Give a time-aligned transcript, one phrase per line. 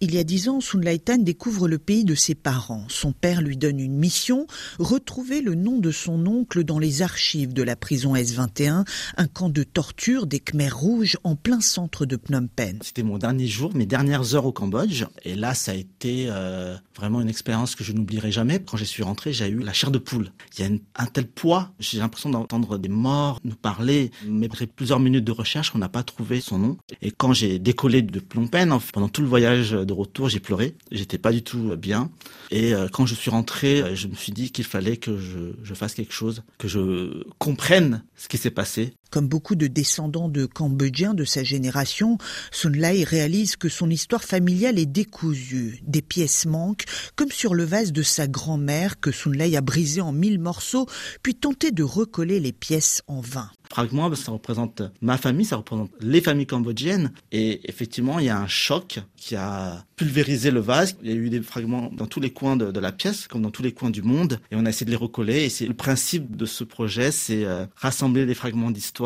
[0.00, 2.84] Il y a dix ans, Sun Laitan découvre le pays de ses parents.
[2.86, 4.46] Son père lui donne une mission,
[4.78, 9.48] retrouver le nom de son oncle dans les archives de la prison S21, un camp
[9.48, 12.78] de torture des Khmers rouges en plein centre de Phnom Penh.
[12.84, 15.04] C'était mon dernier jour, mes dernières heures au Cambodge.
[15.24, 18.60] Et là, ça a été euh, vraiment une expérience que je n'oublierai jamais.
[18.60, 20.30] Quand je suis rentré, j'ai eu la chair de poule.
[20.56, 21.72] Il y a un tel poids.
[21.80, 24.12] J'ai l'impression d'entendre des morts nous parler.
[24.28, 26.76] Mais après plusieurs minutes de recherche, on n'a pas trouvé son nom.
[27.02, 30.76] Et quand j'ai décollé de Phnom Penh, pendant tout le voyage de retour, j'ai pleuré.
[30.92, 32.10] J'étais pas du tout bien.
[32.52, 35.54] Et euh, quand je suis rentré, euh, je me suis dit qu'il fallait que je,
[35.64, 38.92] je fasse quelque chose, que je comprenne ce qui s'est passé.
[39.10, 42.18] Comme beaucoup de descendants de Cambodgiens de sa génération,
[42.52, 45.80] Sun Lai réalise que son histoire familiale est décousue.
[45.86, 46.84] Des pièces manquent,
[47.16, 50.86] comme sur le vase de sa grand-mère que Sun Lai a brisé en mille morceaux,
[51.22, 53.50] puis tenté de recoller les pièces en vain.
[53.70, 57.12] Fragment, ça représente ma famille, ça représente les familles cambodgiennes.
[57.32, 60.96] Et effectivement, il y a un choc qui a pulvérisé le vase.
[61.02, 63.42] Il y a eu des fragments dans tous les coins de, de la pièce, comme
[63.42, 64.40] dans tous les coins du monde.
[64.50, 65.44] Et on a essayé de les recoller.
[65.44, 68.97] Et c'est le principe de ce projet, c'est euh, rassembler les fragments d'histoire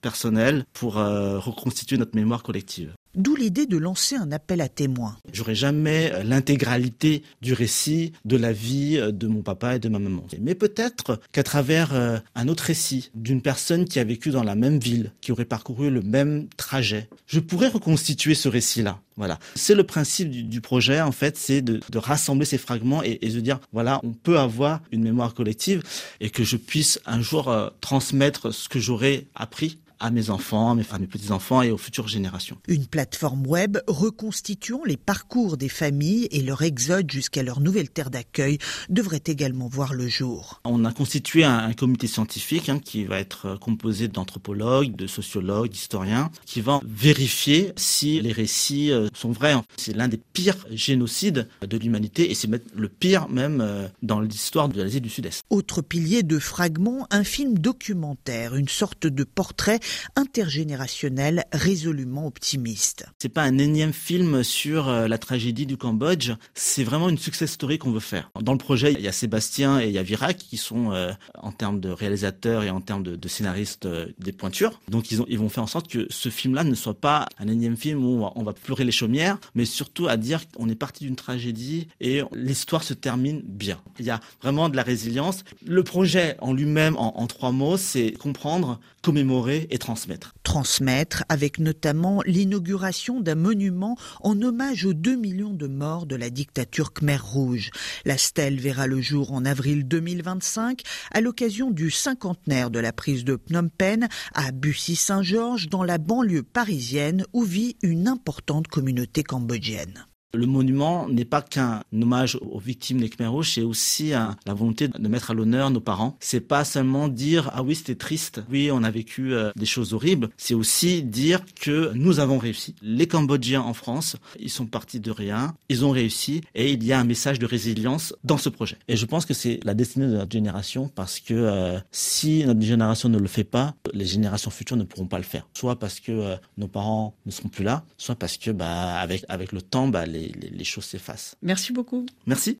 [0.00, 2.94] personnelle pour euh, reconstituer notre mémoire collective.
[3.16, 5.16] D'où l'idée de lancer un appel à témoins.
[5.32, 10.24] J'aurai jamais l'intégralité du récit de la vie de mon papa et de ma maman.
[10.40, 14.54] Mais peut-être qu'à travers euh, un autre récit d'une personne qui a vécu dans la
[14.54, 19.00] même ville, qui aurait parcouru le même trajet, je pourrais reconstituer ce récit-là.
[19.16, 19.38] Voilà.
[19.54, 23.40] C'est le principe du, projet, en fait, c'est de, rassembler ces fragments et, et, de
[23.40, 25.82] dire, voilà, on peut avoir une mémoire collective
[26.20, 30.72] et que je puisse un jour euh, transmettre ce que j'aurais appris à mes enfants,
[30.72, 32.58] à mes, mes petits-enfants et aux futures générations.
[32.68, 38.10] Une plateforme web reconstituant les parcours des familles et leur exode jusqu'à leur nouvelle terre
[38.10, 40.60] d'accueil devrait également voir le jour.
[40.64, 45.70] On a constitué un, un comité scientifique hein, qui va être composé d'anthropologues, de sociologues,
[45.70, 49.54] d'historiens, qui vont vérifier si les récits euh, sont vrais.
[49.76, 54.68] C'est l'un des pires génocides de l'humanité et c'est le pire même euh, dans l'histoire
[54.68, 55.42] de l'Asie du Sud-Est.
[55.50, 59.80] Autre pilier de fragments, un film documentaire, une sorte de portrait
[60.16, 63.06] intergénérationnel résolument optimiste.
[63.18, 67.52] C'est pas un énième film sur euh, la tragédie du Cambodge, c'est vraiment une success
[67.52, 68.30] story qu'on veut faire.
[68.40, 71.12] Dans le projet, il y a Sébastien et il y a Virac qui sont euh,
[71.34, 74.80] en termes de réalisateurs et en termes de, scénaristes euh, des pointures.
[74.88, 77.48] Donc ils, ont, ils vont faire en sorte que ce film-là ne soit pas un
[77.48, 81.04] énième film où on va pleurer les chaumières, mais surtout à dire qu'on est parti
[81.04, 83.80] d'une tragédie et l'histoire se termine bien.
[83.98, 85.44] Il y a vraiment de la résilience.
[85.66, 91.24] Le projet en lui-même, en trois mots, c'est comprendre, commémorer et transmettre.
[91.28, 96.92] Avec notamment l'inauguration d'un monument en hommage aux 2 millions de morts de la dictature
[96.92, 97.70] Khmer Rouge.
[98.04, 100.82] La stèle verra le jour en avril 2025
[101.12, 106.42] à l'occasion du cinquantenaire de la prise de Phnom Penh à Bussy-Saint-Georges dans la banlieue
[106.42, 110.06] parisienne où vit une importante communauté cambodgienne.
[110.32, 114.86] Le monument n'est pas qu'un hommage aux victimes des Khmer rouges, c'est aussi la volonté
[114.86, 116.16] de mettre à l'honneur nos parents.
[116.20, 119.92] C'est pas seulement dire ah oui c'était triste, oui on a vécu euh, des choses
[119.92, 120.30] horribles.
[120.36, 122.74] C'est aussi dire que nous avons réussi.
[122.80, 126.92] Les Cambodgiens en France, ils sont partis de rien, ils ont réussi et il y
[126.92, 128.76] a un message de résilience dans ce projet.
[128.86, 132.60] Et je pense que c'est la destinée de notre génération parce que euh, si notre
[132.60, 135.48] génération ne le fait pas, les générations futures ne pourront pas le faire.
[135.54, 139.24] Soit parce que euh, nos parents ne seront plus là, soit parce que bah avec
[139.28, 141.36] avec le temps bah les les, les choses s'effacent.
[141.42, 142.06] Merci beaucoup.
[142.26, 142.59] Merci.